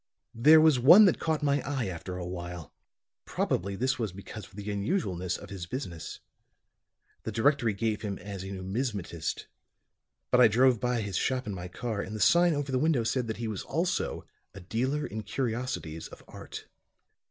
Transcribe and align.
"There 0.33 0.59
was 0.59 0.79
one 0.79 1.05
that 1.05 1.19
caught 1.19 1.43
my 1.43 1.61
eye 1.61 1.85
after 1.85 2.17
a 2.17 2.25
while; 2.25 2.73
probably 3.23 3.75
this 3.75 3.99
was 3.99 4.11
because 4.11 4.47
of 4.47 4.55
the 4.55 4.71
unusualness 4.71 5.37
of 5.37 5.51
his 5.51 5.67
business. 5.67 6.21
The 7.21 7.31
directory 7.31 7.73
gave 7.73 8.01
him 8.01 8.17
as 8.17 8.41
a 8.43 8.47
numismatist; 8.49 9.45
but 10.31 10.41
I 10.41 10.47
drove 10.47 10.79
by 10.79 11.01
his 11.01 11.17
shop 11.17 11.45
in 11.45 11.53
my 11.53 11.67
car, 11.67 12.01
and 12.01 12.15
the 12.15 12.19
sign 12.19 12.55
over 12.55 12.71
the 12.71 12.79
window 12.79 13.03
said 13.03 13.27
that 13.27 13.37
he 13.37 13.47
was 13.47 13.61
also 13.61 14.25
a 14.55 14.59
dealer 14.59 15.05
in 15.05 15.21
curiosities 15.21 16.07
of 16.07 16.23
art. 16.27 16.65